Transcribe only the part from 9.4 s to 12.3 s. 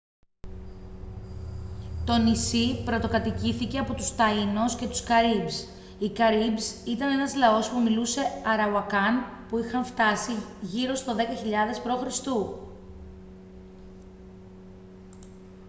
που είχαν φτάσει γύρω στο 10.000 π.χ